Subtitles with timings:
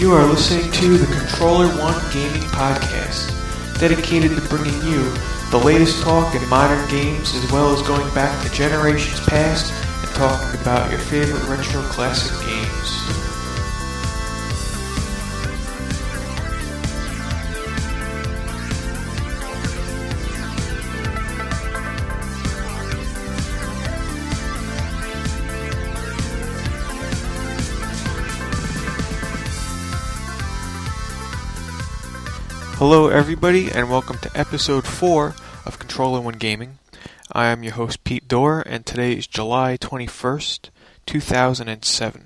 [0.00, 3.36] You are listening to the Controller One Gaming Podcast,
[3.78, 5.02] dedicated to bringing you
[5.50, 10.10] the latest talk in modern games as well as going back to generations past and
[10.14, 13.29] talking about your favorite retro classic games.
[32.80, 35.34] Hello, everybody, and welcome to episode 4
[35.66, 36.78] of Controller One Gaming.
[37.30, 40.70] I am your host, Pete Dorr, and today is July 21st,
[41.04, 42.24] 2007.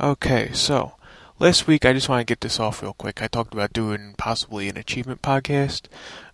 [0.00, 0.94] Okay, so,
[1.38, 3.20] last week I just want to get this off real quick.
[3.20, 5.88] I talked about doing possibly an achievement podcast.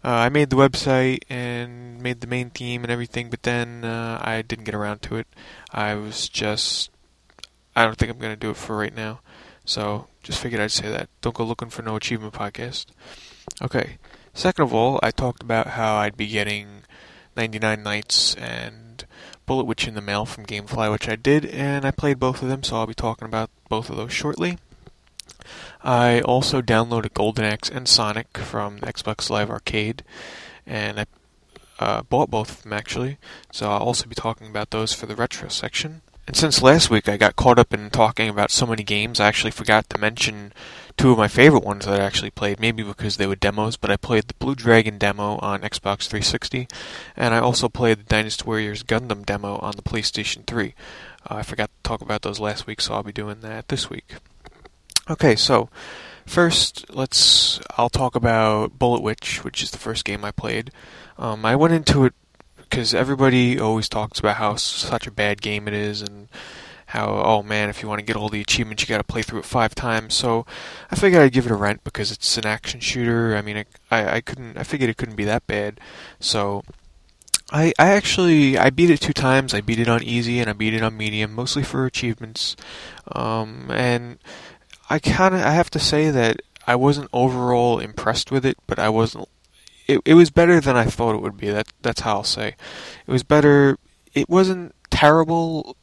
[0.05, 4.21] Uh, I made the website and made the main theme and everything, but then uh,
[4.23, 5.27] I didn't get around to it.
[5.73, 6.91] I was just.
[7.75, 9.19] I don't think I'm going to do it for right now.
[9.65, 11.09] So just figured I'd say that.
[11.21, 12.87] Don't go looking for no achievement podcast.
[13.63, 13.99] Okay.
[14.33, 16.83] Second of all, I talked about how I'd be getting
[17.37, 19.05] 99 Nights and
[19.47, 22.49] Bullet Witch in the mail from Gamefly, which I did, and I played both of
[22.49, 24.59] them, so I'll be talking about both of those shortly.
[25.83, 30.03] I also downloaded Golden Axe and Sonic from Xbox Live Arcade,
[30.67, 31.07] and I
[31.79, 33.19] uh, bought both of them actually,
[33.53, 36.01] so I'll also be talking about those for the retro section.
[36.27, 39.27] And since last week I got caught up in talking about so many games, I
[39.27, 40.53] actually forgot to mention
[40.97, 43.91] two of my favorite ones that I actually played, maybe because they were demos, but
[43.91, 46.69] I played the Blue Dragon demo on Xbox 360,
[47.17, 50.75] and I also played the Dynasty Warriors Gundam demo on the PlayStation 3.
[51.29, 53.91] Uh, I forgot to talk about those last week, so I'll be doing that this
[53.91, 54.15] week.
[55.11, 55.69] Okay, so
[56.25, 60.71] first, let's I'll talk about Bullet Witch, which is the first game I played.
[61.19, 62.15] Um, I went into it
[62.69, 66.29] because everybody always talks about how such a bad game it is and
[66.87, 69.23] how oh man if you want to get all the achievements you got to play
[69.23, 70.47] through it five times so
[70.91, 73.65] i figured i'd give it a rent because it's an action shooter i mean I,
[73.91, 75.81] I, I couldn't i figured it couldn't be that bad
[76.21, 76.63] so
[77.53, 79.53] I, I actually I beat it two times.
[79.53, 82.57] I beat it on easy and I beat it on medium, mostly for achievements.
[83.13, 84.19] Um, and
[84.89, 88.79] I kind of I have to say that I wasn't overall impressed with it, but
[88.79, 89.29] I wasn't
[89.87, 91.51] it, it was better than I thought it would be.
[91.51, 92.57] That that's how I'll say.
[93.07, 93.79] It was better.
[94.13, 95.77] It wasn't terrible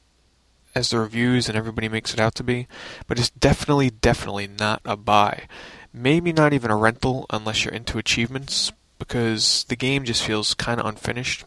[0.73, 2.67] as the reviews and everybody makes it out to be,
[3.07, 5.43] but it's definitely definitely not a buy.
[5.93, 10.79] Maybe not even a rental unless you're into achievements because the game just feels kind
[10.79, 11.43] of unfinished.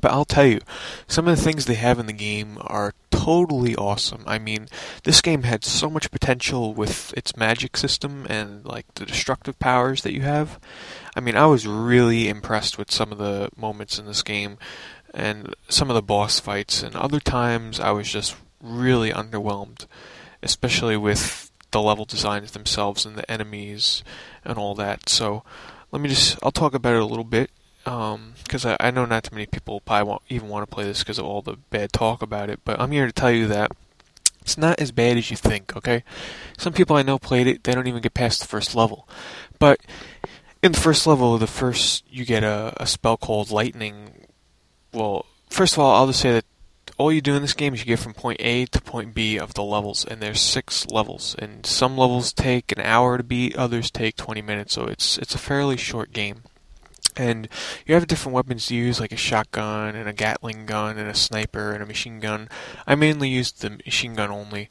[0.00, 0.60] But I'll tell you,
[1.06, 2.94] some of the things they have in the game are
[3.28, 4.24] totally awesome.
[4.26, 4.68] I mean,
[5.04, 10.02] this game had so much potential with its magic system and like the destructive powers
[10.02, 10.58] that you have.
[11.14, 14.56] I mean, I was really impressed with some of the moments in this game
[15.12, 19.84] and some of the boss fights, and other times I was just really underwhelmed,
[20.42, 24.02] especially with the level designs themselves and the enemies
[24.42, 25.10] and all that.
[25.10, 25.44] So,
[25.92, 27.50] let me just, I'll talk about it a little bit
[27.88, 30.84] because um, I, I, know not too many people probably won't even want to play
[30.84, 32.60] this because of all the bad talk about it.
[32.64, 33.72] But I'm here to tell you that
[34.40, 35.74] it's not as bad as you think.
[35.74, 36.04] Okay,
[36.58, 39.08] some people I know played it; they don't even get past the first level.
[39.58, 39.80] But
[40.62, 44.26] in the first level, the first you get a, a spell called Lightning.
[44.92, 46.44] Well, first of all, I'll just say that
[46.98, 49.38] all you do in this game is you get from point A to point B
[49.38, 51.36] of the levels, and there's six levels.
[51.38, 55.34] And some levels take an hour to beat, others take 20 minutes, so it's it's
[55.34, 56.42] a fairly short game
[57.18, 57.48] and
[57.86, 61.14] you have different weapons to use, like a shotgun and a Gatling gun and a
[61.14, 62.48] sniper and a machine gun.
[62.86, 64.68] I mainly used the machine gun only.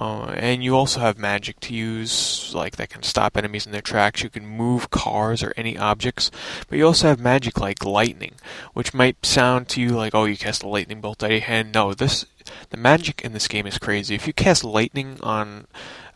[0.00, 3.82] Uh, and you also have magic to use, like that can stop enemies in their
[3.82, 4.22] tracks.
[4.22, 6.30] You can move cars or any objects,
[6.68, 8.36] but you also have magic like lightning,
[8.72, 11.40] which might sound to you like, oh, you cast a lightning bolt out of your
[11.42, 11.74] hand.
[11.74, 12.24] No, this
[12.70, 14.14] the magic in this game is crazy.
[14.14, 15.66] If you cast lightning on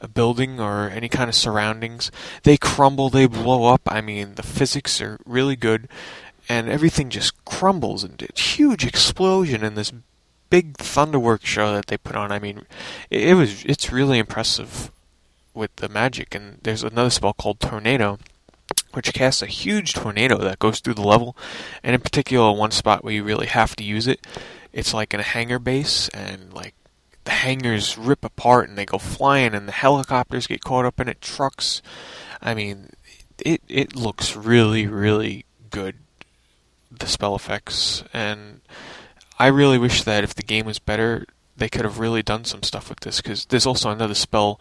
[0.05, 2.13] a building or any kind of surroundings,
[2.45, 3.83] they crumble, they blow up.
[3.87, 5.89] I mean, the physics are really good,
[6.49, 9.93] and everything just crumbles and it's huge explosion in this
[10.51, 12.31] big thunderwork show that they put on.
[12.31, 12.67] I mean,
[13.11, 14.91] it, it was it's really impressive
[15.55, 16.35] with the magic.
[16.35, 18.19] And there's another spell called Tornado
[18.93, 21.37] which casts a huge tornado that goes through the level,
[21.83, 24.25] and in particular, one spot where you really have to use it.
[24.73, 26.75] It's like in a hangar base, and like
[27.25, 31.09] the hangars rip apart and they go flying, and the helicopters get caught up in
[31.09, 31.83] it, trucks.
[32.41, 32.91] I mean,
[33.39, 35.97] it it looks really really good.
[36.97, 38.61] The spell effects, and
[39.39, 41.27] I really wish that if the game was better,
[41.57, 43.21] they could have really done some stuff with this.
[43.21, 44.61] Because there's also another spell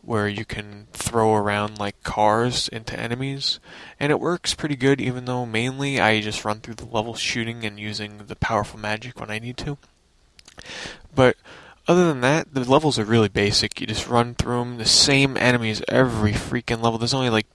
[0.00, 3.60] where you can throw around like cars into enemies,
[4.00, 5.02] and it works pretty good.
[5.02, 9.20] Even though mainly I just run through the level shooting and using the powerful magic
[9.20, 9.76] when I need to.
[11.14, 11.36] But
[11.88, 13.80] other than that, the levels are really basic.
[13.80, 16.98] You just run through them, the same enemies every freaking level.
[16.98, 17.46] There's only like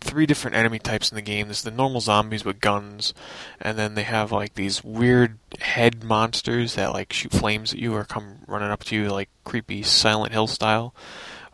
[0.00, 1.46] three different enemy types in the game.
[1.46, 3.14] There's the normal zombies with guns,
[3.60, 7.94] and then they have like these weird head monsters that like shoot flames at you
[7.94, 10.94] or come running up to you like creepy Silent Hill style.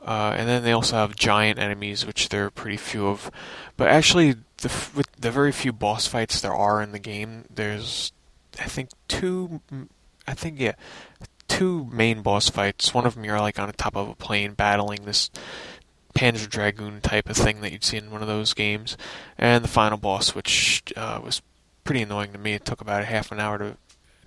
[0.05, 3.31] Uh, and then they also have giant enemies, which there are pretty few of.
[3.77, 8.13] But actually, the with the very few boss fights there are in the game, there's
[8.61, 9.61] I think two.
[10.27, 10.75] I think yeah,
[11.49, 12.95] two main boss fights.
[12.95, 15.31] One of them you're like on the top of a plane battling this
[16.15, 18.97] Panzer Dragoon type of thing that you'd see in one of those games,
[19.37, 21.43] and the final boss, which uh, was
[21.83, 22.53] pretty annoying to me.
[22.53, 23.77] It took about a half an hour to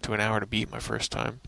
[0.04, 1.40] to an hour to beat my first time.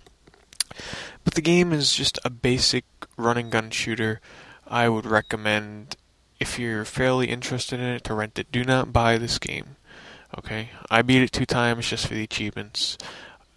[1.23, 2.85] But the game is just a basic
[3.17, 4.21] running gun shooter.
[4.67, 5.97] I would recommend
[6.39, 8.51] if you're fairly interested in it to rent it.
[8.51, 9.75] Do not buy this game.
[10.37, 12.97] Okay, I beat it two times just for the achievements,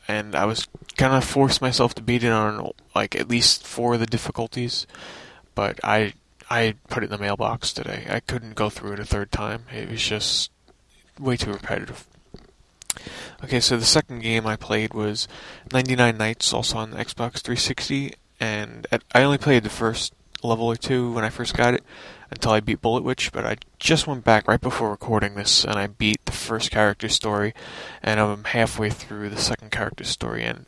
[0.09, 3.95] and I was kind of forced myself to beat it on like at least four
[3.95, 4.87] of the difficulties,
[5.55, 6.15] but I
[6.51, 8.07] I put it in the mailbox today.
[8.11, 9.65] I couldn't go through it a third time.
[9.73, 10.51] It was just
[11.19, 12.07] way too repetitive.
[13.43, 15.27] Okay, so the second game I played was
[15.73, 20.13] 99 Nights, also on the Xbox 360, and I only played the first
[20.43, 21.83] level or two when I first got it
[22.33, 25.75] until I beat Bullet Witch, but I just went back right before recording this and
[25.75, 27.55] I beat the first character story,
[28.03, 30.67] and I'm halfway through the second character story, and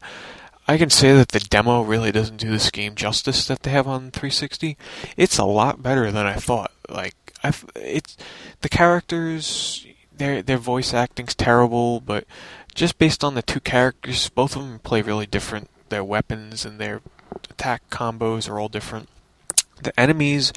[0.66, 3.87] I can say that the demo really doesn't do this game justice that they have
[3.87, 4.78] on 360.
[5.16, 6.72] It's a lot better than I thought.
[6.88, 8.17] Like, I, it's
[8.62, 9.87] the characters,
[10.17, 12.25] their their voice acting's terrible, but
[12.75, 15.69] just based on the two characters, both of them play really different.
[15.90, 17.02] Their weapons and their
[17.50, 19.08] attack combos are all different.
[19.82, 20.52] The enemies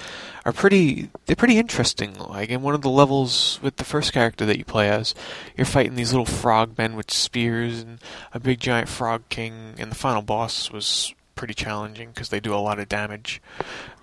[0.45, 2.17] are pretty they're pretty interesting.
[2.17, 5.15] Like in one of the levels with the first character that you play as,
[5.55, 7.99] you're fighting these little frog men with spears and
[8.33, 12.53] a big giant frog king and the final boss was pretty challenging because they do
[12.53, 13.41] a lot of damage.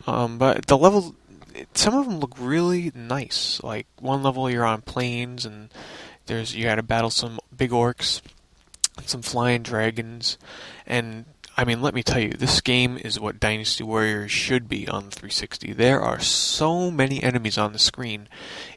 [0.06, 1.14] Um, but the level
[1.74, 3.62] some of them look really nice.
[3.62, 5.70] Like one level you're on planes and
[6.26, 8.20] there's you got to battle some big orcs,
[8.96, 10.38] and some flying dragons,
[10.86, 11.24] and
[11.56, 15.04] I mean, let me tell you, this game is what Dynasty Warriors should be on
[15.04, 15.72] the 360.
[15.72, 18.28] There are so many enemies on the screen.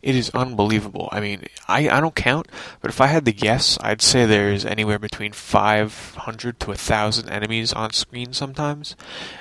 [0.04, 1.10] It is unbelievable.
[1.12, 2.48] I mean, I, I don't count,
[2.82, 7.74] but if I had to guess, I'd say there's anywhere between 500 to 1,000 enemies
[7.74, 8.96] on screen sometimes.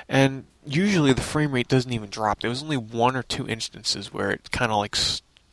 [0.09, 2.39] And usually the frame rate doesn't even drop.
[2.39, 4.97] There was only one or two instances where it kind of like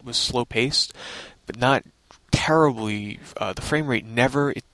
[0.02, 0.94] was slow paced,
[1.46, 1.84] but not
[2.30, 3.20] terribly.
[3.36, 4.52] Uh, the frame rate never.
[4.52, 4.64] It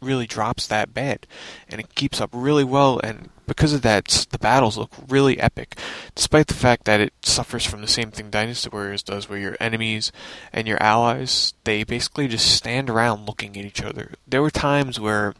[0.00, 1.26] really drops that bad,
[1.68, 3.00] and it keeps up really well.
[3.02, 5.76] And because of that, the battles look really epic,
[6.14, 9.56] despite the fact that it suffers from the same thing Dynasty Warriors does, where your
[9.60, 10.12] enemies
[10.52, 14.12] and your allies they basically just stand around looking at each other.
[14.26, 15.34] There were times where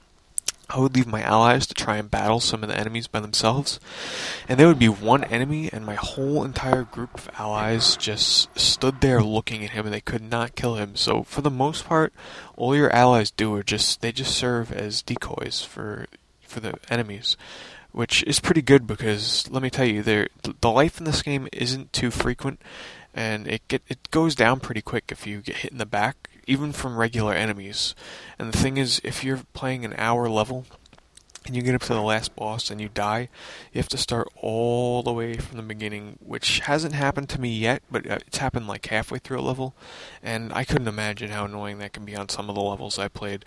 [0.70, 3.81] I would leave my allies to try and battle some of the enemies by themselves,
[4.49, 9.00] and there would be one enemy, and my whole entire group of allies just stood
[9.00, 10.94] there looking at him, and they could not kill him.
[10.94, 12.12] So, for the most part,
[12.56, 16.06] all your allies do are just they just serve as decoys for
[16.43, 17.37] for the enemies,
[17.93, 20.29] which is pretty good because let me tell you, there
[20.61, 22.61] the life in this game isn't too frequent,
[23.14, 26.29] and it get it goes down pretty quick if you get hit in the back
[26.49, 27.95] even from regular enemies.
[28.39, 30.65] And the thing is, if you're playing an hour level
[31.47, 33.28] and you get up to the last boss and you die,
[33.73, 37.55] you have to start all the way from the beginning, which hasn't happened to me
[37.55, 39.75] yet, but uh, it's happened like halfway through a level,
[40.23, 43.09] and I couldn't imagine how annoying that can be on some of the levels I
[43.09, 43.45] played.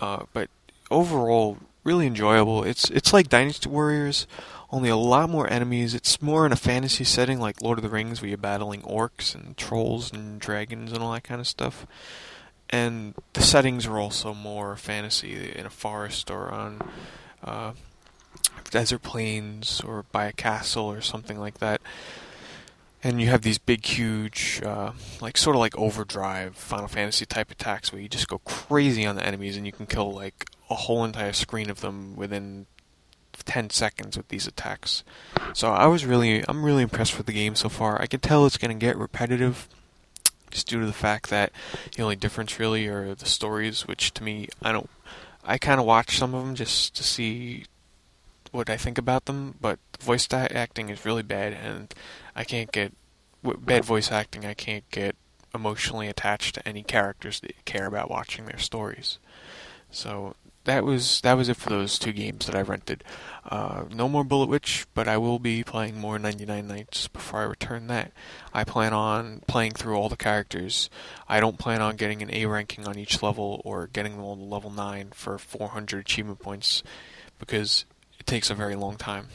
[0.00, 0.48] Uh, but
[0.90, 2.64] overall, really enjoyable.
[2.64, 4.26] It's it's like Dynasty Warriors,
[4.70, 5.94] only a lot more enemies.
[5.94, 9.34] It's more in a fantasy setting like Lord of the Rings, where you're battling orcs
[9.34, 11.86] and trolls and dragons and all that kind of stuff.
[12.70, 16.80] And the settings are also more fantasy in a forest or on
[17.44, 17.72] uh,
[18.70, 21.82] desert plains or by a castle or something like that.
[23.04, 27.50] And you have these big, huge, uh, like sort of like overdrive Final Fantasy type
[27.50, 30.74] attacks where you just go crazy on the enemies and you can kill like a
[30.74, 32.66] whole entire screen of them within
[33.44, 35.02] 10 seconds with these attacks.
[35.52, 38.00] So I was really, I'm really impressed with the game so far.
[38.00, 39.68] I can tell it's going to get repetitive
[40.50, 41.50] just due to the fact that
[41.96, 44.90] the only difference really are the stories, which to me, I don't,
[45.44, 47.64] I kind of watch some of them just to see
[48.52, 51.92] what I think about them, but voice acting is really bad, and
[52.36, 52.92] I can't get,
[53.42, 55.16] bad voice acting, I can't get
[55.54, 59.18] emotionally attached to any characters that care about watching their stories.
[59.90, 63.02] So that was that was it for those two games that I rented.
[63.44, 67.44] Uh, no more Bullet Witch, but I will be playing more 99 Nights before I
[67.44, 68.12] return that.
[68.54, 70.88] I plan on playing through all the characters.
[71.28, 74.36] I don't plan on getting an A ranking on each level or getting them all
[74.36, 76.82] to level 9 for 400 achievement points
[77.38, 77.84] because
[78.26, 79.28] takes a very long time.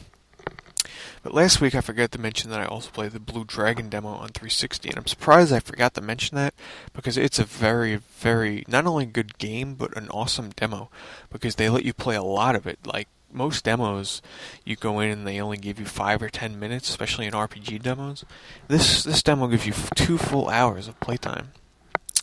[1.23, 4.09] But last week I forgot to mention that I also played the Blue Dragon demo
[4.09, 6.53] on 360, and I'm surprised I forgot to mention that
[6.93, 10.89] because it's a very, very not only good game but an awesome demo
[11.29, 12.79] because they let you play a lot of it.
[12.85, 14.21] Like most demos,
[14.63, 17.81] you go in and they only give you five or ten minutes, especially in RPG
[17.81, 18.23] demos.
[18.67, 21.51] This this demo gives you two full hours of playtime.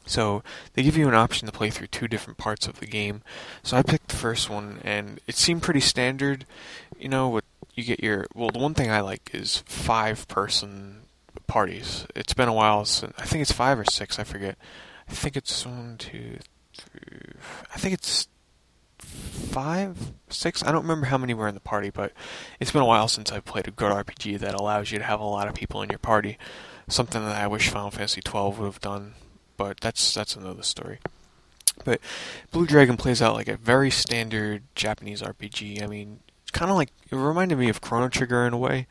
[0.06, 0.42] So
[0.74, 3.22] they give you an option to play through two different parts of the game.
[3.62, 6.44] So I picked the first one, and it seemed pretty standard.
[6.98, 7.44] You know, with
[7.74, 11.02] you get your well, the one thing I like is five person
[11.46, 12.06] parties.
[12.14, 14.18] It's been a while since I think it's five or six.
[14.18, 14.56] I forget.
[15.08, 16.38] I think it's one, two,
[16.74, 17.32] three.
[17.74, 18.28] I think it's
[18.98, 20.62] five, six.
[20.64, 22.12] I don't remember how many were in the party, but
[22.60, 25.20] it's been a while since I played a good RPG that allows you to have
[25.20, 26.38] a lot of people in your party.
[26.88, 29.14] Something that I wish Final Fantasy twelve would have done,
[29.56, 30.98] but that's that's another story.
[31.84, 32.00] But
[32.52, 35.82] Blue Dragon plays out like a very standard Japanese RPG.
[35.82, 38.86] I mean, it's kind of like it reminded me of Chrono Trigger in a way,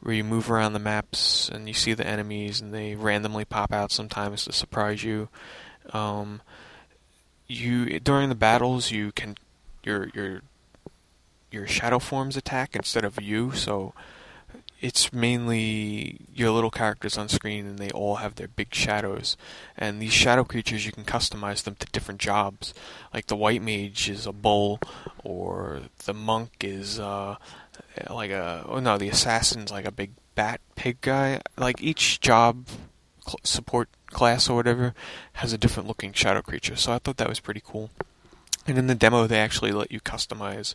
[0.00, 3.72] where you move around the maps and you see the enemies and they randomly pop
[3.72, 5.28] out sometimes to surprise you.
[5.92, 6.42] Um,
[7.46, 9.36] you during the battles you can
[9.84, 10.42] your your
[11.50, 13.94] your shadow forms attack instead of you, so
[14.80, 19.36] it's mainly your little characters on screen and they all have their big shadows.
[19.76, 22.74] And these shadow creatures, you can customize them to different jobs.
[23.12, 24.78] Like the white mage is a bull,
[25.24, 27.36] or the monk is uh,
[28.10, 28.64] like a.
[28.68, 31.40] Oh no, the assassin's like a big bat pig guy.
[31.56, 32.66] Like each job
[33.26, 34.94] cl- support class or whatever
[35.34, 36.76] has a different looking shadow creature.
[36.76, 37.90] So I thought that was pretty cool.
[38.66, 40.74] And in the demo, they actually let you customize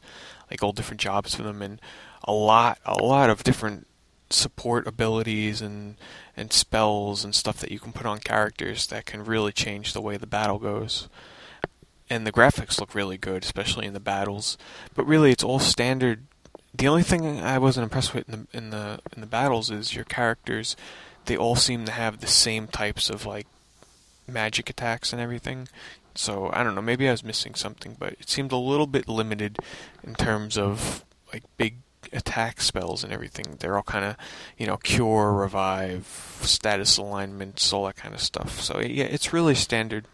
[0.50, 1.80] like all different jobs for them and
[2.24, 3.88] a lot, a lot of different
[4.32, 5.96] support abilities and
[6.36, 10.02] and spells and stuff that you can put on characters that can really change the
[10.02, 11.08] way the battle goes.
[12.10, 14.58] And the graphics look really good, especially in the battles.
[14.96, 16.24] But really, it's all standard.
[16.74, 19.96] The only thing I wasn't impressed with in the in the in the battles is
[19.96, 20.76] your characters.
[21.26, 23.48] They all seem to have the same types of like
[24.28, 25.68] magic attacks and everything.
[26.16, 26.82] So I don't know.
[26.82, 29.60] Maybe I was missing something, but it seemed a little bit limited
[30.04, 31.76] in terms of like big
[32.14, 33.58] attack spells and everything.
[33.60, 34.16] They're all kind of,
[34.58, 36.06] you know, cure, revive,
[36.42, 38.62] status alignments, all that kind of stuff.
[38.62, 40.06] So yeah, it's really standard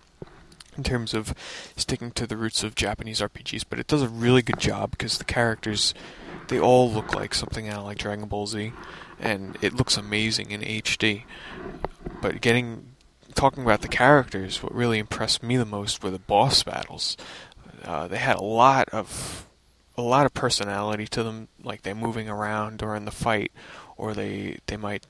[0.77, 1.33] in terms of
[1.75, 5.17] sticking to the roots of Japanese RPGs, but it does a really good job because
[5.17, 5.93] the characters,
[6.49, 8.71] they all look like something out of like Dragon Ball Z,
[9.19, 11.23] and it looks amazing in HD.
[12.21, 12.93] But getting
[13.33, 17.17] talking about the characters, what really impressed me the most were the boss battles.
[17.83, 19.46] Uh, they had a lot of
[19.97, 21.47] a lot of personality to them.
[21.63, 23.51] Like they're moving around during the fight,
[23.97, 25.05] or they they might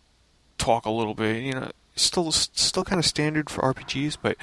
[0.58, 1.44] talk a little bit.
[1.44, 4.38] You know, still still kind of standard for RPGs, but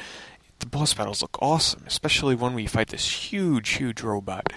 [0.61, 4.53] the boss battles look awesome, especially when we fight this huge, huge robot.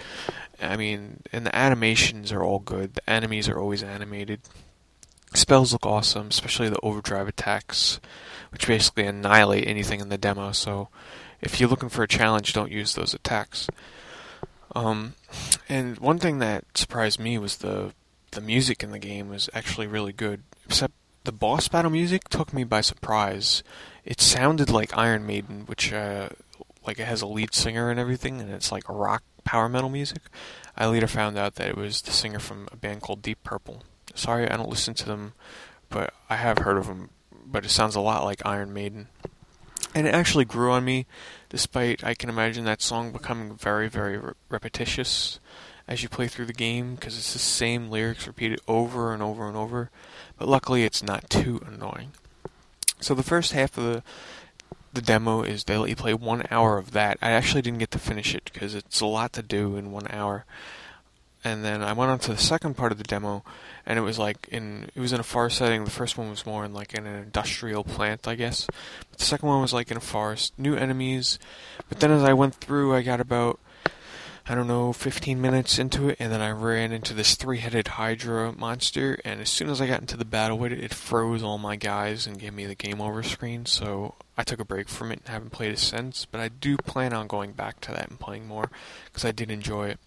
[0.60, 2.94] I mean, and the animations are all good.
[2.94, 4.40] The enemies are always animated.
[5.34, 8.00] Spells look awesome, especially the overdrive attacks,
[8.50, 10.52] which basically annihilate anything in the demo.
[10.52, 10.88] So,
[11.40, 13.68] if you're looking for a challenge, don't use those attacks.
[14.74, 15.14] Um,
[15.68, 17.92] and one thing that surprised me was the
[18.32, 20.42] the music in the game was actually really good.
[20.66, 20.92] Except
[21.24, 23.62] the boss battle music took me by surprise.
[24.04, 26.28] It sounded like Iron Maiden, which uh,
[26.86, 30.22] like it has a lead singer and everything, and it's like rock power metal music.
[30.76, 33.82] I later found out that it was the singer from a band called Deep Purple.
[34.14, 35.32] Sorry, I don't listen to them,
[35.88, 37.10] but I have heard of them.
[37.44, 39.08] But it sounds a lot like Iron Maiden,
[39.94, 41.06] and it actually grew on me
[41.48, 45.40] despite I can imagine that song becoming very, very re- repetitious
[45.86, 49.48] as you play through the game because it's the same lyrics repeated over and over
[49.48, 49.90] and over.
[50.38, 52.12] But luckily, it's not too annoying.
[53.00, 54.02] So the first half of the
[54.92, 57.18] the demo is they let you play one hour of that.
[57.20, 60.06] I actually didn't get to finish it because it's a lot to do in one
[60.10, 60.44] hour
[61.44, 63.44] and then I went on to the second part of the demo,
[63.86, 65.84] and it was like in it was in a forest setting.
[65.84, 68.66] The first one was more in like in an industrial plant, I guess.
[69.10, 71.38] But the second one was like in a forest, new enemies.
[71.88, 73.60] But then as I went through, I got about
[74.50, 78.52] I don't know 15 minutes into it, and then I ran into this three-headed Hydra
[78.52, 79.18] monster.
[79.22, 81.76] And as soon as I got into the battle with it, it froze all my
[81.76, 83.66] guys and gave me the game over screen.
[83.66, 86.24] So I took a break from it and haven't played it since.
[86.24, 88.70] But I do plan on going back to that and playing more
[89.04, 90.00] because I did enjoy it.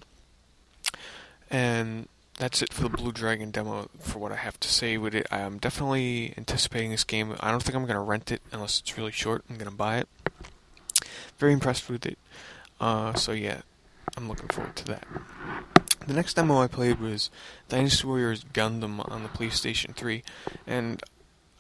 [1.52, 2.08] And
[2.40, 5.28] that's it for the Blue Dragon demo for what I have to say with it.
[5.32, 7.36] I'm definitely anticipating this game.
[7.40, 9.44] I don't think I'm going to rent it unless it's really short.
[9.50, 10.08] I'm going to buy it.
[11.38, 12.18] Very impressed with it.
[12.80, 13.62] Uh, so yeah,
[14.18, 15.06] I'm looking forward to that.
[16.08, 17.30] The next demo I played was
[17.70, 20.24] Dynasty Warriors Gundam on the PlayStation 3,
[20.66, 21.04] and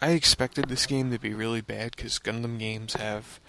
[0.01, 3.39] I expected this game to be really bad because Gundam games have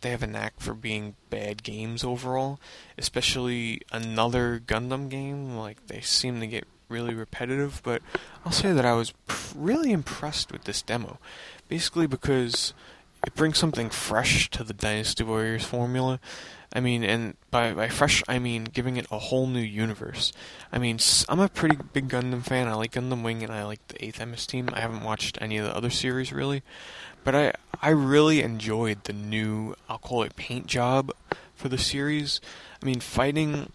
[0.00, 2.60] they have a knack for being bad games overall,
[2.96, 5.56] especially another Gundam game.
[5.56, 8.02] Like they seem to get really repetitive, but
[8.44, 9.12] I'll say that I was
[9.54, 11.18] really impressed with this demo.
[11.68, 12.72] Basically because
[13.26, 16.20] it brings something fresh to the Dynasty Warriors formula.
[16.72, 20.32] I mean, and by by fresh, I mean giving it a whole new universe.
[20.70, 20.98] I mean,
[21.28, 22.68] I'm a pretty big Gundam fan.
[22.68, 24.68] I like Gundam Wing and I like the 8th MS team.
[24.72, 26.62] I haven't watched any of the other series really,
[27.24, 31.10] but I I really enjoyed the new I'll call it paint job
[31.54, 32.40] for the series.
[32.82, 33.72] I mean, fighting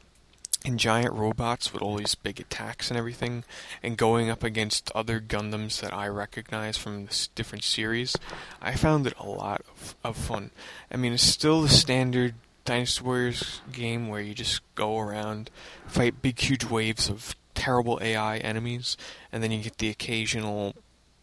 [0.64, 3.44] in giant robots with all these big attacks and everything,
[3.82, 8.16] and going up against other Gundams that I recognize from different series,
[8.62, 10.52] I found it a lot of, of fun.
[10.92, 12.36] I mean, it's still the standard
[12.66, 15.50] Dynasty Warriors game where you just go around,
[15.86, 18.98] fight big, huge waves of terrible AI enemies,
[19.32, 20.76] and then you get the occasional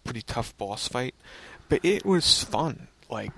[0.04, 1.14] pretty tough boss fight.
[1.68, 2.88] But it was fun.
[3.08, 3.32] Like,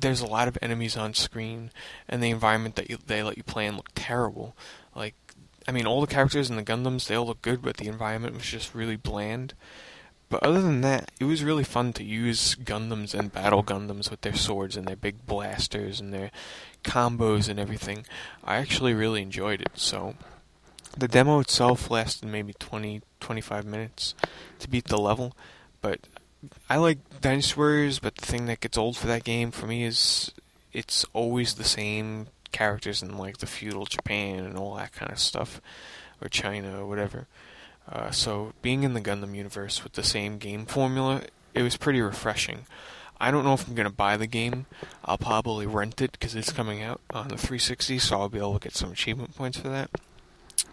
[0.00, 1.70] there's a lot of enemies on screen,
[2.08, 4.56] and the environment that you, they let you play in looked terrible.
[4.94, 5.14] Like,
[5.68, 8.34] I mean, all the characters in the Gundams, they all look good, but the environment
[8.34, 9.54] was just really bland.
[10.30, 14.20] But other than that, it was really fun to use Gundams and battle Gundams with
[14.20, 16.30] their swords and their big blasters and their
[16.82, 18.04] combos and everything.
[18.44, 19.70] I actually really enjoyed it.
[19.74, 20.14] So
[20.96, 24.14] the demo itself lasted maybe 20 25 minutes
[24.58, 25.36] to beat the level,
[25.82, 26.00] but
[26.68, 29.84] I like Dynasty Warriors, but the thing that gets old for that game for me
[29.84, 30.32] is
[30.72, 35.18] it's always the same characters in like the feudal Japan and all that kind of
[35.18, 35.60] stuff,
[36.20, 37.26] or China or whatever.
[37.88, 41.22] Uh, so being in the Gundam universe with the same game formula,
[41.54, 42.66] it was pretty refreshing.
[43.20, 44.66] I don't know if I'm gonna buy the game.
[45.04, 48.54] I'll probably rent it because it's coming out on the 360, so I'll be able
[48.54, 49.90] to get some achievement points for that.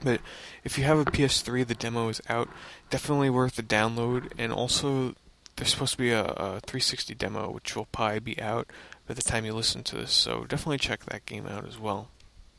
[0.03, 0.21] But
[0.63, 2.49] if you have a PS3, the demo is out.
[2.89, 5.15] Definitely worth the download, and also
[5.55, 8.67] there's supposed to be a, a 360 demo, which will probably be out
[9.07, 10.11] by the time you listen to this.
[10.11, 12.09] So definitely check that game out as well.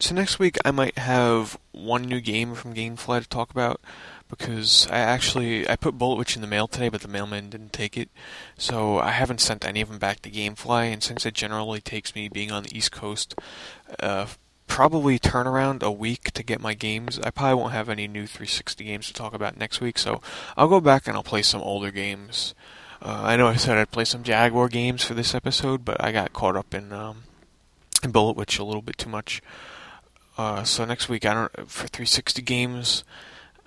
[0.01, 3.81] So next week I might have one new game from GameFly to talk about
[4.29, 7.73] because I actually I put Bullet Witch in the mail today, but the mailman didn't
[7.73, 8.11] take it,
[8.57, 10.93] so I haven't sent any of them back to GameFly.
[10.93, 13.35] And since it generally takes me being on the East Coast,
[14.01, 14.27] uh,
[14.67, 17.19] probably turn around a week to get my games.
[17.25, 20.21] I probably won't have any new 360 games to talk about next week, so
[20.57, 22.55] I'll go back and I'll play some older games.
[23.01, 26.13] Uh, I know I said I'd play some Jaguar games for this episode, but I
[26.13, 27.25] got caught up in um,
[28.03, 29.41] in Bullet Witch a little bit too much.
[30.37, 33.05] Uh, so next week, I don't for 360 games.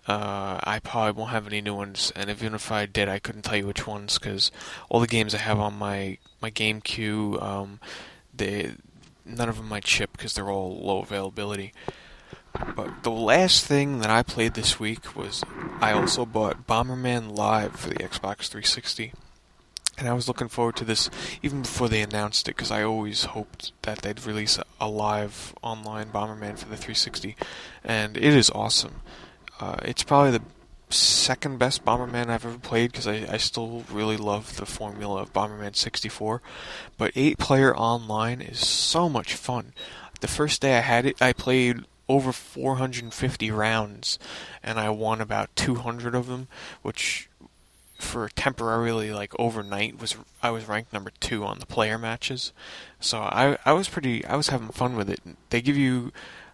[0.08, 3.44] Uh, I probably won't have any new ones, and even if I did, I couldn't
[3.44, 4.52] tell you which ones because
[4.90, 7.80] all the games I have on my my GameCube, um,
[8.34, 8.72] they
[9.26, 11.74] none of them might ship because they're all low availability.
[12.76, 15.44] But the last thing that I played this week was
[15.80, 19.14] I also bought Bomberman Live for the Xbox 360
[20.02, 21.10] and I was looking forward to this
[21.44, 26.10] even before they announced it because I always hoped that they'd release a, live online
[26.10, 27.36] Bomberman for the 360,
[27.84, 29.02] and it is awesome.
[29.62, 30.44] Uh, it's probably the
[30.90, 35.32] second best Bomberman I've ever played because I, I still really love the formula of
[35.32, 36.42] Bomberman 64,
[36.98, 39.74] but 8 player online is so much fun.
[40.20, 44.20] The first day I had it, I played over 450 rounds,
[44.64, 46.48] and I won about 200 of them,
[46.82, 47.30] which
[48.00, 52.52] for temporarily like overnight was I was ranked number two on the player matches,
[53.00, 55.20] so I I was pretty I was having fun with it.
[55.52, 56.12] They give you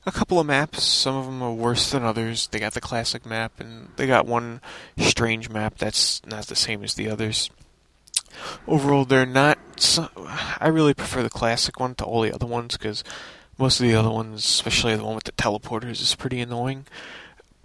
[0.07, 0.83] a couple of maps.
[0.83, 2.47] Some of them are worse than others.
[2.47, 4.61] They got the classic map, and they got one
[4.97, 7.49] strange map that's not the same as the others.
[8.67, 9.57] Overall, they're not.
[10.59, 13.03] I really prefer the classic one to all the other ones because
[13.57, 16.85] most of the other ones, especially the one with the teleporters, is pretty annoying.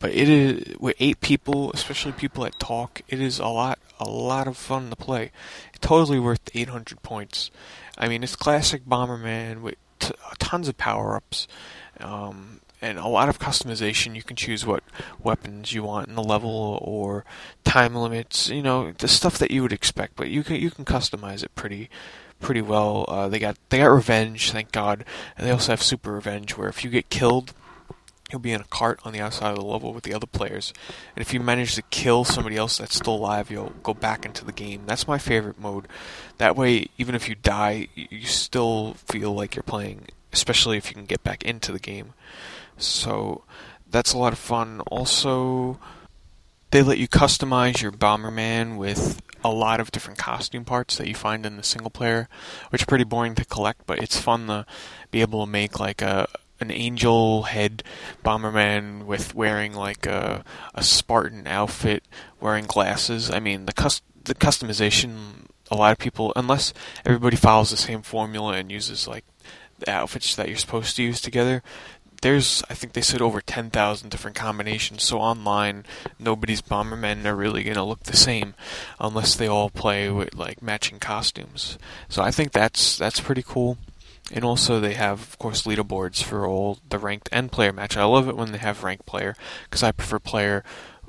[0.00, 3.02] But it is with eight people, especially people that talk.
[3.06, 5.30] It is a lot, a lot of fun to play.
[5.80, 7.52] Totally worth 800 points.
[7.96, 11.46] I mean, it's classic Bomberman with t- tons of power ups.
[12.02, 14.16] Um, and a lot of customization.
[14.16, 14.82] You can choose what
[15.22, 17.24] weapons you want in the level or
[17.64, 18.48] time limits.
[18.48, 21.54] You know the stuff that you would expect, but you can you can customize it
[21.54, 21.88] pretty
[22.40, 23.04] pretty well.
[23.06, 25.04] Uh, they got they got revenge, thank God,
[25.38, 27.54] and they also have super revenge, where if you get killed,
[28.32, 30.72] You'll be in a cart on the outside of the level with the other players.
[31.14, 34.42] And if you manage to kill somebody else that's still alive, you'll go back into
[34.42, 34.84] the game.
[34.86, 35.86] That's my favorite mode.
[36.38, 40.94] That way, even if you die, you still feel like you're playing, especially if you
[40.94, 42.14] can get back into the game.
[42.76, 43.44] So,
[43.90, 44.80] that's a lot of fun.
[44.86, 45.78] Also,
[46.72, 51.14] they let you customize your Bomberman with a lot of different costume parts that you
[51.14, 52.28] find in the single player,
[52.70, 54.66] which are pretty boring to collect, but it's fun to
[55.10, 56.26] be able to make like a
[56.60, 57.82] an angel head
[58.24, 62.04] bomberman with wearing like a a Spartan outfit,
[62.40, 63.30] wearing glasses.
[63.30, 65.46] I mean, the cus- the customization.
[65.70, 69.24] A lot of people, unless everybody follows the same formula and uses like
[69.88, 71.62] outfits that you're supposed to use together.
[72.20, 75.02] There's, I think they said over 10,000 different combinations.
[75.02, 75.84] So online,
[76.20, 78.54] nobody's Bombermen are really gonna look the same,
[79.00, 81.78] unless they all play with like matching costumes.
[82.08, 83.76] So I think that's that's pretty cool.
[84.30, 87.96] And also, they have, of course, leaderboards for all the ranked and player match.
[87.96, 90.64] I love it when they have ranked player because I prefer player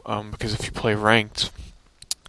[0.06, 1.52] um, because if you play ranked,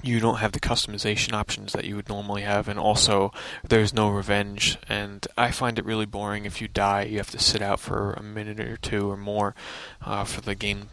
[0.06, 3.32] you don't have the customization options that you would normally have, and also
[3.66, 4.78] there's no revenge.
[4.88, 8.12] And I find it really boring if you die, you have to sit out for
[8.12, 9.54] a minute or two or more
[10.02, 10.88] uh, for the game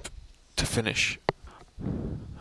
[0.55, 1.19] to finish.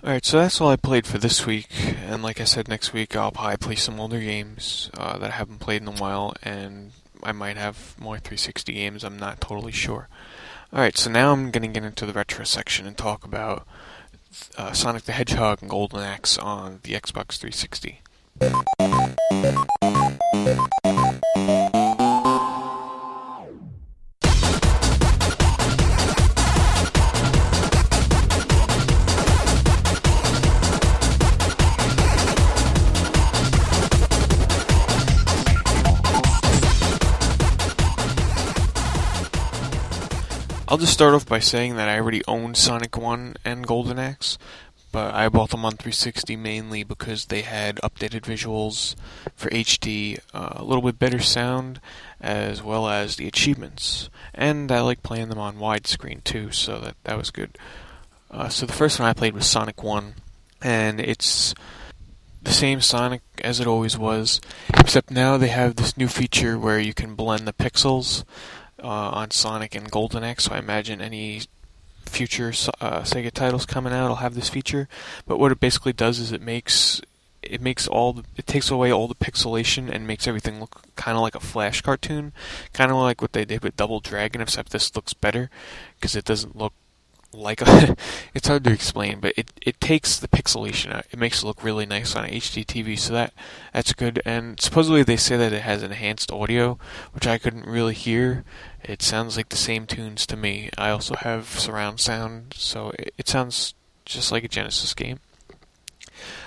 [0.02, 1.68] Alright, so that's all I played for this week,
[2.06, 5.35] and like I said, next week I'll probably play some older games uh, that I
[5.35, 9.72] haven't played in a while, and I might have more 360 games, I'm not totally
[9.72, 10.09] sure.
[10.72, 13.66] Alright, so now I'm going to get into the retro section and talk about
[14.56, 18.00] uh, Sonic the Hedgehog and Golden Axe on the Xbox 360.
[40.70, 44.38] I'll just start off by saying that I already own Sonic 1 and Golden Axe,
[44.92, 48.94] but I bought them on 360 mainly because they had updated visuals
[49.35, 51.80] for HD, uh, a little bit better sound,
[52.20, 54.11] as well as the achievements.
[54.33, 57.59] And I like playing them on widescreen too, so that, that was good.
[58.30, 60.14] Uh, so the first one I played was Sonic 1,
[60.62, 61.52] and it's
[62.40, 64.40] the same Sonic as it always was,
[64.78, 68.22] except now they have this new feature where you can blend the pixels
[68.82, 71.42] uh, on Sonic and Golden Axe, so I imagine any
[72.06, 72.48] future
[72.80, 74.88] uh, Sega titles coming out will have this feature.
[75.26, 77.00] But what it basically does is it makes
[77.42, 81.16] it makes all the, it takes away all the pixelation and makes everything look kind
[81.16, 82.32] of like a flash cartoon,
[82.72, 85.48] kind of like what they did with Double Dragon, except this looks better
[85.96, 86.74] because it doesn't look
[87.32, 87.96] like a,
[88.34, 91.06] it's hard to explain, but it it takes the pixelation out.
[91.10, 93.32] It makes it look really nice on HD TV, so that
[93.72, 94.20] that's good.
[94.24, 96.78] And supposedly they say that it has enhanced audio,
[97.12, 98.44] which I couldn't really hear.
[98.84, 100.70] It sounds like the same tunes to me.
[100.78, 105.20] I also have surround sound, so it, it sounds just like a Genesis game.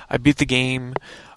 [0.09, 0.95] I beat the game.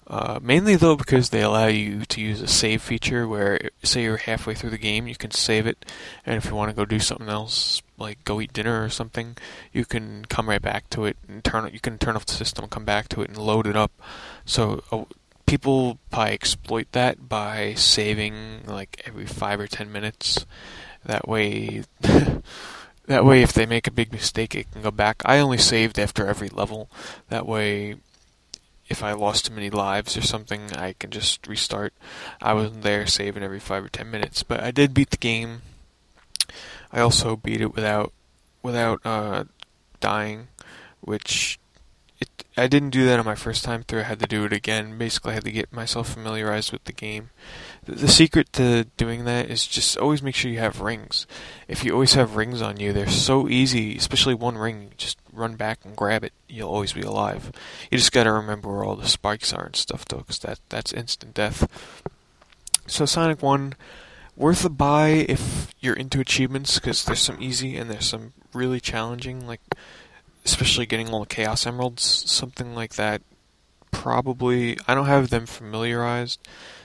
[0.09, 4.15] Uh, mainly though because they allow you to use a save feature where say you're
[4.15, 5.83] halfway through the game you can save it
[6.25, 9.35] and if you want to go do something else like go eat dinner or something
[9.73, 12.69] you can come right back to it and turn you can turn off the system
[12.69, 13.91] come back to it and load it up
[14.45, 14.81] so
[15.45, 20.45] people probably exploit that by saving like every 5 or 10 minutes
[21.07, 21.83] that way
[23.07, 25.99] that way if they make a big mistake it can go back I only saved
[25.99, 26.89] after every level
[27.29, 27.95] that way
[28.89, 31.93] if I lost too many lives or something, I can just restart.
[32.41, 35.61] I wasn't there saving every five or ten minutes, but I did beat the game.
[36.91, 38.13] I also beat it without
[38.63, 39.43] without uh,
[39.99, 40.47] dying,
[41.01, 41.59] which
[42.19, 44.01] it I didn't do that on my first time through.
[44.01, 44.97] I had to do it again.
[44.97, 47.29] Basically, I had to get myself familiarized with the game.
[47.87, 51.25] The, secret to doing that is just always make sure you have rings.
[51.67, 53.97] If you always have rings on you, they're so easy.
[53.97, 56.33] Especially one ring, just run back and grab it.
[56.47, 57.51] You'll always be alive.
[57.89, 60.91] You just gotta remember where all the spikes are and stuff, though, because that that's
[60.91, 61.67] instant death.
[62.87, 63.73] So Sonic One
[64.37, 68.79] worth a buy if you're into achievements because there's some easy and there's some really
[68.79, 69.61] challenging, like
[70.45, 73.21] especially getting all the Chaos Emeralds, something like that.
[73.91, 76.39] Probably, I don't have them familiarized,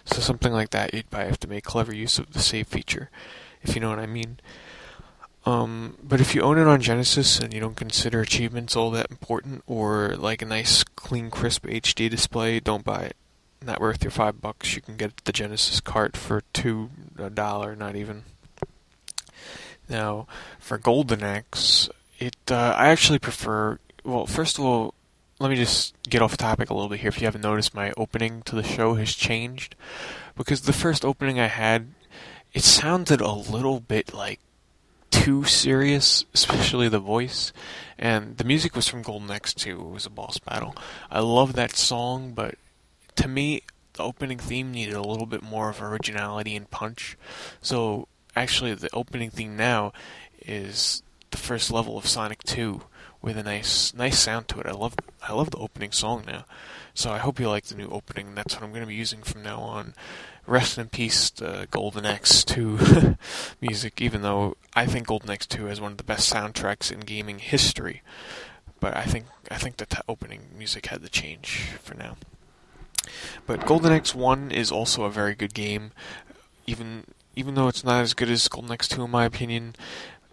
[0.04, 3.10] so something like that you'd probably have to make clever use of the save feature,
[3.62, 4.38] if you know what I mean.
[5.44, 9.10] Um, but if you own it on Genesis and you don't consider achievements all that
[9.10, 13.16] important, or like a nice, clean, crisp HD display, don't buy it
[13.64, 14.74] not worth your five bucks.
[14.74, 18.24] You can get the Genesis cart for two a dollar, not even.
[19.88, 20.26] Now,
[20.58, 21.88] for Golden Axe,
[22.18, 23.78] it uh, I actually prefer.
[24.04, 24.94] Well, first of all,
[25.42, 27.08] let me just get off topic a little bit here.
[27.08, 29.74] If you haven't noticed, my opening to the show has changed
[30.36, 31.88] because the first opening I had,
[32.52, 34.38] it sounded a little bit like
[35.10, 37.52] too serious, especially the voice.
[37.98, 39.80] And the music was from Golden Axe 2.
[39.80, 40.76] It was a boss battle.
[41.10, 42.54] I love that song, but
[43.16, 43.62] to me,
[43.94, 47.18] the opening theme needed a little bit more of originality and punch.
[47.60, 49.92] So actually, the opening theme now
[50.40, 51.02] is
[51.32, 52.82] the first level of Sonic 2
[53.22, 54.66] with a nice nice sound to it.
[54.66, 56.44] I love I love the opening song now.
[56.94, 58.34] So I hope you like the new opening.
[58.34, 59.94] That's what I'm going to be using from now on.
[60.46, 63.16] Rest in peace, the Golden Axe 2
[63.60, 64.02] music.
[64.02, 67.38] Even though I think Golden Axe 2 is one of the best soundtracks in gaming
[67.38, 68.02] history,
[68.80, 72.16] but I think I think the opening music had to change for now.
[73.46, 75.92] But Golden Axe 1 is also a very good game.
[76.66, 77.04] Even
[77.34, 79.76] even though it's not as good as Golden Axe 2 in my opinion,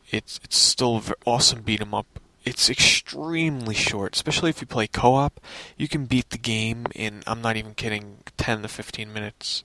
[0.10, 2.20] it's it's still awesome beat 'em up.
[2.46, 5.40] It's extremely short, especially if you play co-op.
[5.78, 9.64] You can beat the game in I'm not even kidding, 10 to 15 minutes.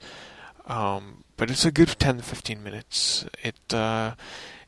[0.67, 3.27] Um, but it's a good 10 to 15 minutes.
[3.43, 4.15] It uh,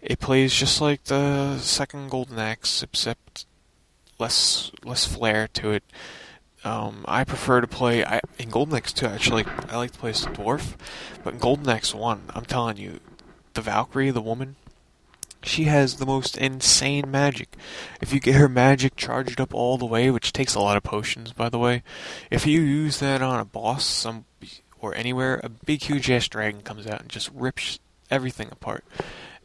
[0.01, 3.47] it plays just like the second Golden Axe, except
[4.19, 5.85] less less flair to it.
[6.65, 9.07] Um, I prefer to play I, in Golden Axe 2.
[9.07, 10.75] Actually, I like to play as the dwarf,
[11.23, 12.99] but in Golden Axe 1, I'm telling you,
[13.55, 14.57] the Valkyrie, the woman,
[15.47, 17.57] she has the most insane magic.
[18.01, 20.83] If you get her magic charged up all the way, which takes a lot of
[20.83, 21.83] potions, by the way,
[22.31, 24.25] if you use that on a boss, some
[24.81, 27.79] or anywhere, a big huge ass dragon comes out and just rips
[28.11, 28.85] everything apart.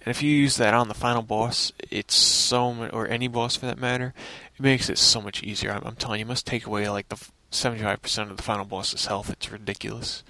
[0.03, 3.55] And if you use that on the final boss, it's so much, or any boss
[3.55, 4.13] for that matter,
[4.57, 5.71] it makes it so much easier.
[5.71, 9.05] I'm, I'm telling you, you must take away like the 75% of the final boss's
[9.05, 9.29] health.
[9.29, 10.23] It's ridiculous.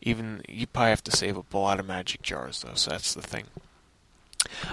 [0.00, 3.14] Even you probably have to save up a lot of magic jars though, so that's
[3.14, 3.44] the thing.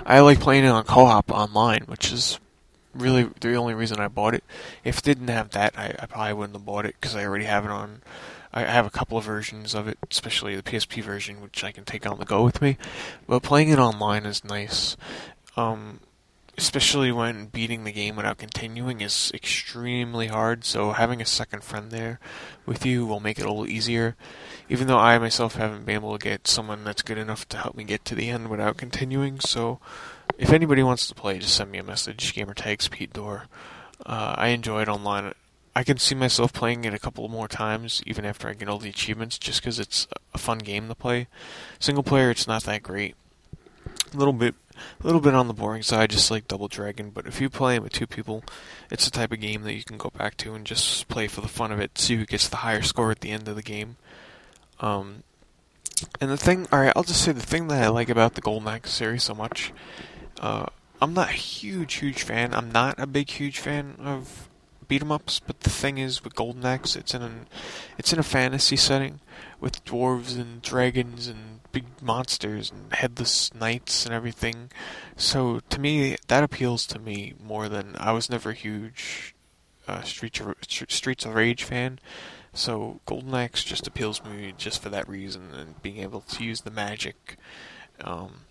[0.06, 2.40] I like playing it on co-op online, which is
[2.94, 4.44] really the only reason I bought it.
[4.84, 7.46] If it didn't have that, I, I probably wouldn't have bought it because I already
[7.46, 8.02] have it on
[8.52, 11.86] I have a couple of versions of it, especially the PSP version, which I can
[11.86, 12.78] take on the go with me.
[13.28, 14.98] But playing it online is nice,
[15.56, 16.00] um,
[16.60, 20.66] especially when beating the game without continuing is extremely hard.
[20.66, 22.20] So having a second friend there
[22.66, 24.16] with you will make it a little easier.
[24.70, 27.76] Even though I myself haven't been able to get someone that's good enough to help
[27.76, 29.80] me get to the end without continuing, so
[30.38, 32.34] if anybody wants to play, just send me a message.
[32.34, 33.46] Gamertags Pete Door.
[34.06, 35.34] Uh, I enjoy it online
[35.76, 38.80] I can see myself playing it a couple more times, even after I get all
[38.80, 41.28] the achievements, just because it's a fun game to play.
[41.80, 43.16] Single player, it's not that great.
[44.14, 44.56] A little bit,
[45.02, 47.10] a little bit on the boring side, just like Double Dragon.
[47.10, 48.44] But if you play it with two people,
[48.92, 51.42] it's the type of game that you can go back to and just play for
[51.42, 51.98] the fun of it.
[51.98, 53.98] See who gets the higher score at the end of the game.
[54.80, 55.24] Um,
[56.22, 58.68] and the thing, alright, I'll just say the thing that I like about the Golden
[58.68, 59.74] Axe series so much.
[60.40, 60.68] Uh,
[61.02, 62.54] I'm not a huge, huge fan.
[62.54, 64.50] I'm not a big, huge fan of
[64.88, 67.48] beat 'em ups, but the thing is with Golden Axe, it's in an
[67.98, 69.20] it's in a fantasy setting
[69.60, 74.72] with dwarves and dragons and big monsters and headless knights and everything.
[75.16, 79.36] So to me, that appeals to me more than I was never a huge
[79.88, 82.00] uh, Streets of, Streets of Rage fan.
[82.54, 86.44] So Golden Axe just appeals to me just for that reason and being able to
[86.44, 87.38] use the magic.
[88.02, 88.42] Um,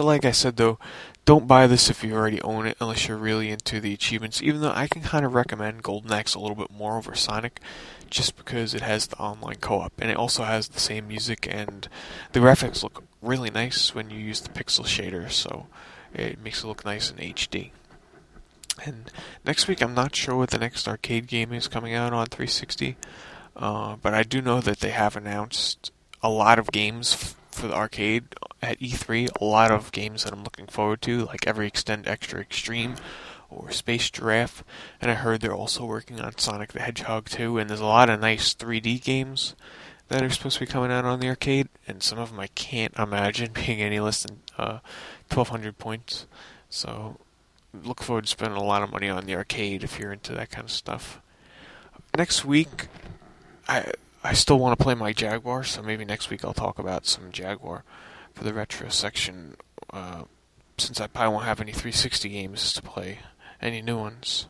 [0.00, 0.78] but like I said though,
[1.26, 4.42] don't buy this if you already own it unless you're really into the achievements.
[4.42, 7.60] Even though I can kind of recommend Golden Axe a little bit more over Sonic,
[8.08, 11.86] just because it has the online co-op and it also has the same music and
[12.32, 15.66] the graphics look really nice when you use the pixel shader, so
[16.14, 17.70] it makes it look nice in HD.
[18.82, 19.12] And
[19.44, 22.96] next week, I'm not sure what the next arcade game is coming out on 360,
[23.54, 27.74] uh, but I do know that they have announced a lot of games for the
[27.74, 28.24] arcade
[28.62, 32.40] at E3 a lot of games that I'm looking forward to, like Every Extend Extra
[32.40, 32.96] Extreme
[33.50, 34.64] or Space Giraffe,
[34.98, 38.08] and I heard they're also working on Sonic the Hedgehog 2, and there's a lot
[38.08, 39.54] of nice 3D games
[40.08, 42.46] that are supposed to be coming out on the arcade, and some of them I
[42.46, 44.78] can't imagine being any less than uh,
[45.28, 46.26] 1200 points.
[46.70, 47.18] So,
[47.74, 50.50] look forward to spending a lot of money on the arcade if you're into that
[50.50, 51.20] kind of stuff.
[52.16, 52.88] Next week,
[53.68, 53.92] I
[54.22, 57.32] I still want to play my Jaguar, so maybe next week I'll talk about some
[57.32, 57.84] Jaguar
[58.34, 59.56] for the retro section,
[59.92, 60.24] uh,
[60.76, 63.20] since I probably won't have any 360 games to play,
[63.62, 64.46] any new ones.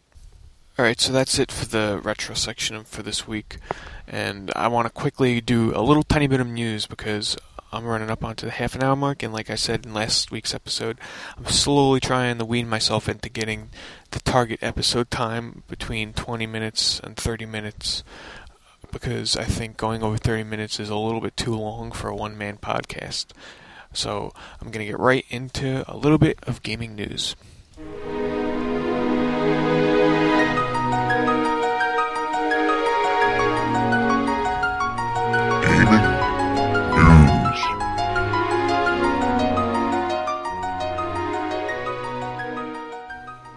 [0.79, 3.59] Alright, so that's it for the retro section for this week,
[4.09, 7.37] and I want to quickly do a little tiny bit of news because
[7.73, 10.33] I'm running up onto the half an hour mark, and like I said in last
[10.33, 10.99] week's episode,
[11.39, 13.71] I'm slowly trying to wean myself into getting
[14.11, 18.03] the target episode time between 20 minutes and 30 minutes
[18.93, 22.17] because I think going over 30 minutes is a little bit too long for a
[22.17, 23.27] one man podcast.
[23.93, 27.35] So I'm going to get right into a little bit of gaming news.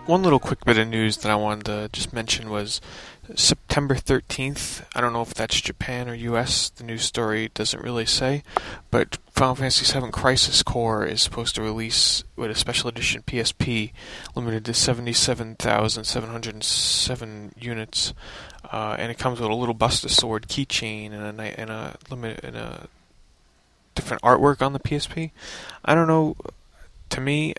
[0.06, 2.82] One little quick bit of news that I wanted to just mention was
[3.36, 4.84] September 13th.
[4.94, 6.72] I don't know if that's Japan or US.
[6.72, 8.44] The news story doesn't really say.
[8.92, 13.94] But Final Fantasy VII Crisis Core is supposed to release with a special edition PSP
[14.36, 18.14] limited to 77,707 units.
[18.74, 22.42] Uh, and it comes with a little Buster Sword keychain and a, and a limit
[22.44, 22.90] and a
[23.96, 25.32] different artwork on the PSP.
[25.86, 26.36] I don't know.
[27.12, 27.54] To me,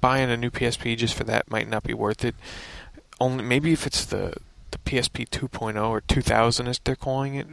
[0.00, 2.34] buying a new PSP just for that might not be worth it.
[3.20, 4.34] Only maybe if it's the
[4.70, 7.46] the PSP 2.0 or 2000 as they're calling it.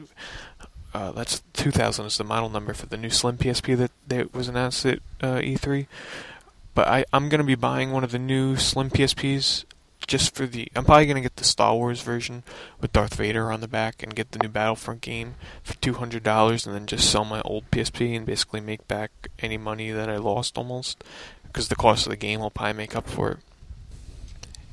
[0.93, 4.47] Uh, that's 2000 is the model number for the new Slim PSP that, that was
[4.47, 5.87] announced at uh, E3.
[6.73, 9.65] But I, I'm going to be buying one of the new Slim PSPs
[10.07, 10.69] just for the.
[10.75, 12.43] I'm probably going to get the Star Wars version
[12.79, 16.75] with Darth Vader on the back and get the new Battlefront game for $200 and
[16.75, 20.57] then just sell my old PSP and basically make back any money that I lost
[20.57, 21.03] almost.
[21.55, 23.37] Because the cost of the game will probably make up for it.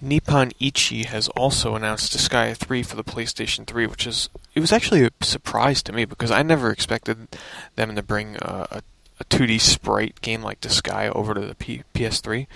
[0.00, 4.72] Nippon Ichi has also announced Disgaea 3 for the PlayStation 3, which is it was
[4.72, 7.28] actually a surprise to me because I never expected
[7.76, 8.82] them to bring a, a,
[9.20, 12.48] a 2D sprite game like Disgaea over to the P, PS3.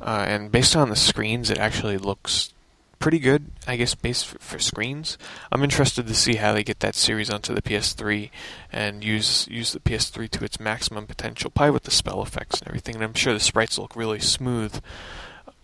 [0.00, 2.52] Uh, and based on the screens, it actually looks
[3.02, 5.18] pretty good, I guess, based for, for, screens.
[5.50, 8.30] I'm interested to see how they get that series onto the PS3
[8.72, 12.68] and use use the PS3 to its maximum potential, probably with the spell effects and
[12.68, 12.94] everything.
[12.94, 14.80] And I'm sure the sprites look really smooth.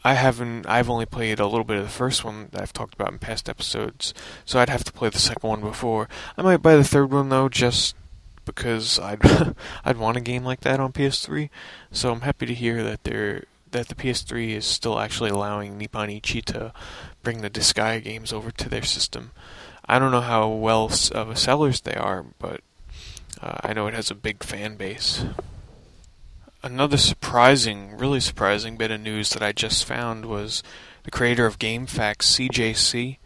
[0.02, 0.66] I haven't.
[0.66, 3.20] I've only played a little bit of the first one that I've talked about in
[3.20, 4.12] past episodes,
[4.44, 6.08] so I'd have to play the second one before.
[6.36, 7.94] I might buy the third one though, just
[8.44, 9.20] because I'd
[9.84, 11.50] I'd want a game like that on PS3.
[11.92, 16.10] So I'm happy to hear that they're that the PS3 is still actually allowing Nippon
[16.10, 16.72] Ichi to
[17.22, 19.32] bring the Disgaea games over to their system.
[19.86, 22.60] I don't know how well of a sellers they are, but
[23.40, 25.24] uh, I know it has a big fan base.
[26.62, 30.62] Another surprising, really surprising bit of news that I just found was
[31.04, 33.18] the creator of GameFAQs, CJayC.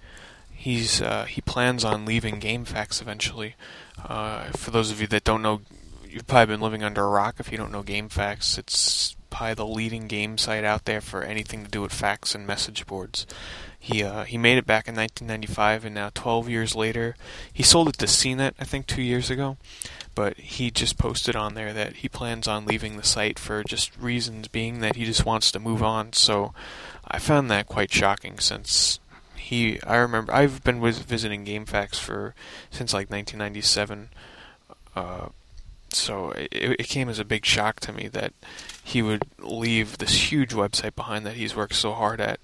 [0.53, 3.57] He's uh, he plans on leaving GameFAQs eventually.
[4.05, 5.63] Uh, for those of you that don't know,
[6.09, 8.59] you've probably been living under a rock if you don't know GameFAQs.
[8.59, 12.47] It's probably the leading game site out there for anything to do with FAQs and
[12.47, 13.27] message boards.
[13.79, 17.17] He uh, he made it back in 1995, and now 12 years later,
[17.53, 19.57] he sold it to CNET, I think, two years ago.
[20.15, 23.99] But he just posted on there that he plans on leaving the site for just
[23.99, 26.13] reasons being that he just wants to move on.
[26.13, 26.53] So
[27.09, 29.01] I found that quite shocking since
[29.35, 32.35] he I remember I've been visiting GameFAQs for
[32.71, 34.11] since like 1997.
[34.95, 35.29] Uh,
[35.89, 38.33] so it, it came as a big shock to me that
[38.83, 42.41] he would leave this huge website behind that he's worked so hard at.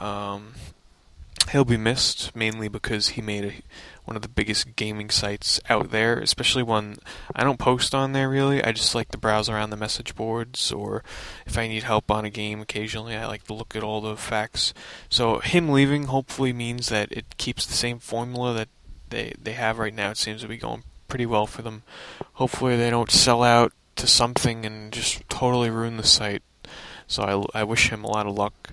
[0.00, 0.54] Um,
[1.50, 3.52] he'll be missed mainly because he made a,
[4.04, 6.98] one of the biggest gaming sites out there, especially one
[7.34, 8.62] I don't post on there really.
[8.62, 11.02] I just like to browse around the message boards or
[11.46, 14.14] if I need help on a game occasionally, I like to look at all the
[14.14, 14.72] FAQs.
[15.08, 18.68] So him leaving hopefully means that it keeps the same formula that
[19.10, 20.10] they they have right now.
[20.10, 21.82] It seems to be going pretty well for them.
[22.34, 26.42] Hopefully they don't sell out to something and just totally ruin the site.
[27.06, 28.72] So I, I wish him a lot of luck.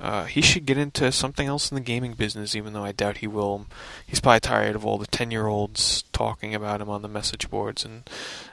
[0.00, 3.18] Uh, he should get into something else in the gaming business, even though I doubt
[3.18, 3.66] he will.
[4.04, 7.48] He's probably tired of all the 10 year olds talking about him on the message
[7.48, 8.02] boards, and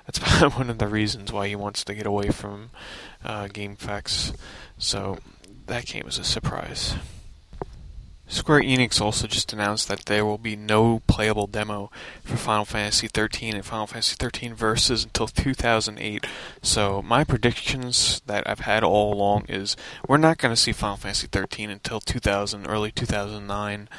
[0.05, 2.69] that's probably one of the reasons why he wants to get away from
[3.25, 3.47] uh.
[4.77, 5.17] So
[5.65, 6.95] that came as a surprise.
[8.29, 11.89] Square Enix also just announced that there will be no playable demo
[12.23, 16.27] for Final Fantasy XIII and Final Fantasy XIII Versus until 2008.
[16.61, 19.75] So my predictions that I've had all along is
[20.07, 23.89] we're not going to see Final Fantasy XIII until 2000, early 2009.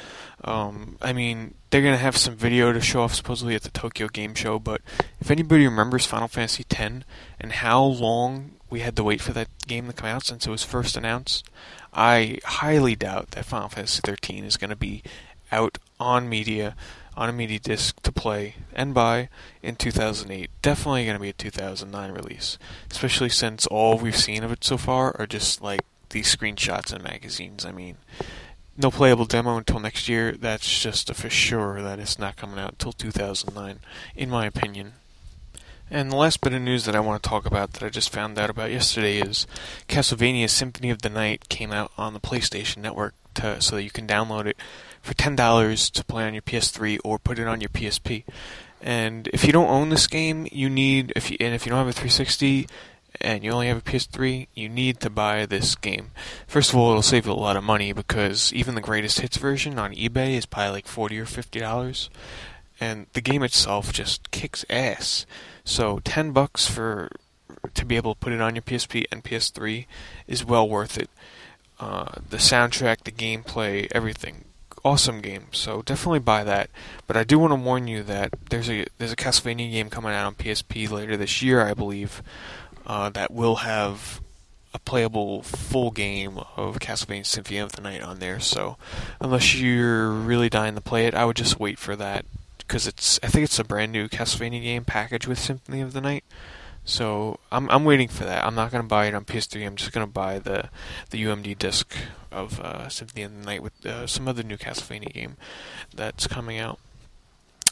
[0.43, 3.69] Um, I mean, they're going to have some video to show off supposedly at the
[3.69, 4.81] Tokyo Game Show, but
[5.19, 7.05] if anybody remembers Final Fantasy X
[7.39, 10.49] and how long we had to wait for that game to come out since it
[10.49, 11.45] was first announced,
[11.93, 15.03] I highly doubt that Final Fantasy 13 is going to be
[15.51, 16.75] out on media,
[17.15, 19.29] on a media disc to play and buy
[19.61, 20.49] in 2008.
[20.61, 22.57] Definitely going to be a 2009 release,
[22.89, 27.03] especially since all we've seen of it so far are just like these screenshots and
[27.03, 27.65] magazines.
[27.65, 27.97] I mean,
[28.77, 30.31] no playable demo until next year.
[30.33, 33.79] That's just for sure that it's not coming out until 2009,
[34.15, 34.93] in my opinion.
[35.89, 38.13] And the last bit of news that I want to talk about that I just
[38.13, 39.45] found out about yesterday is
[39.89, 43.91] Castlevania Symphony of the Night came out on the PlayStation Network to, so that you
[43.91, 44.55] can download it
[45.01, 48.23] for $10 to play on your PS3 or put it on your PSP.
[48.81, 51.79] And if you don't own this game, you need if you, and if you don't
[51.79, 52.67] have a 360
[53.19, 56.11] and you only have a PS3, you need to buy this game.
[56.47, 59.37] First of all, it'll save you a lot of money because even the greatest hits
[59.37, 62.09] version on eBay is probably like 40 or 50 dollars.
[62.79, 65.27] And the game itself just kicks ass.
[65.63, 67.09] So ten bucks for
[67.75, 69.85] to be able to put it on your PSP and PS3
[70.27, 71.09] is well worth it.
[71.79, 74.45] Uh, the soundtrack, the gameplay, everything,
[74.83, 75.47] awesome game.
[75.51, 76.69] So definitely buy that.
[77.07, 80.11] But I do want to warn you that there's a there's a Castlevania game coming
[80.11, 82.21] out on PSP later this year, I believe,
[82.85, 84.21] uh, that will have
[84.73, 88.39] a playable full game of Castlevania Symphony of the Night on there.
[88.39, 88.77] So
[89.19, 92.25] unless you're really dying to play it, I would just wait for that
[92.57, 96.01] because it's I think it's a brand new Castlevania game package with Symphony of the
[96.01, 96.23] Night.
[96.85, 98.45] So I'm I'm waiting for that.
[98.45, 99.65] I'm not gonna buy it on PS3.
[99.65, 100.69] I'm just gonna buy the
[101.09, 101.95] the UMD disc
[102.31, 105.35] of uh, Symphony of the Night with uh, some other new Castlevania game
[105.93, 106.79] that's coming out.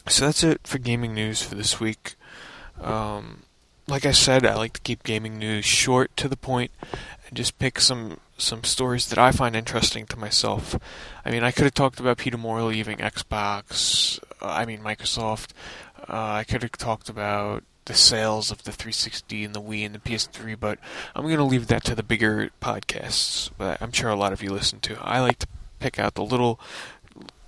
[0.06, 2.14] so that's it for gaming news for this week.
[2.80, 3.42] Um,
[3.90, 6.70] like I said, I like to keep gaming news short to the point
[7.26, 10.78] and just pick some some stories that I find interesting to myself.
[11.24, 14.18] I mean, I could have talked about Peter Moore leaving Xbox.
[14.40, 15.50] Uh, I mean, Microsoft.
[16.08, 19.94] Uh, I could have talked about the sales of the 360 and the Wii and
[19.94, 20.78] the PS3, but
[21.14, 24.42] I'm going to leave that to the bigger podcasts that I'm sure a lot of
[24.42, 24.96] you listen to.
[25.02, 25.48] I like to
[25.80, 26.60] pick out the little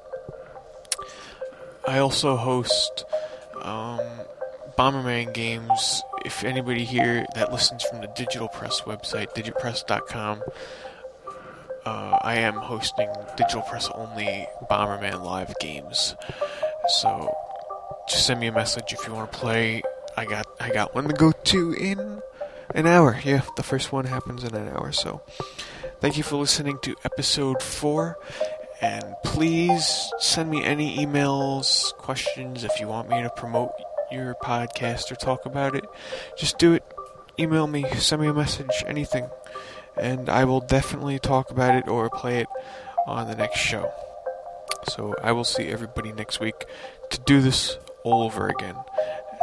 [1.87, 3.05] I also host
[3.61, 4.01] um,
[4.77, 10.43] Bomberman games if anybody here that listens from the Digital Press website, digitpress.com,
[11.85, 16.15] uh, I am hosting Digital Press only Bomberman live games.
[16.99, 17.33] So
[18.09, 19.81] just send me a message if you want to play.
[20.15, 22.21] I got I got one to go to in
[22.73, 23.19] an hour.
[23.23, 24.91] Yeah, the first one happens in an hour.
[24.91, 25.21] So
[26.01, 28.17] thank you for listening to episode four.
[28.81, 33.71] And please send me any emails, questions if you want me to promote
[34.11, 35.85] your podcast or talk about it,
[36.37, 36.83] just do it.
[37.39, 39.29] Email me, send me a message, anything.
[39.95, 42.47] And I will definitely talk about it or play it
[43.05, 43.91] on the next show.
[44.89, 46.65] So I will see everybody next week
[47.09, 48.75] to do this all over again.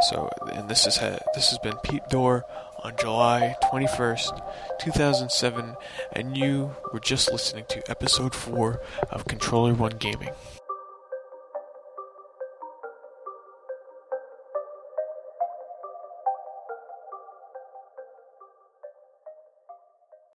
[0.09, 0.99] So, and this is
[1.33, 2.43] this has been Pete Dorr
[2.83, 4.41] on July 21st,
[4.81, 5.75] 2007,
[6.13, 10.29] and you were just listening to episode 4 of Controller 1 Gaming.